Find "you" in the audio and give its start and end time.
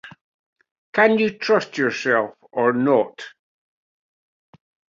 1.19-1.29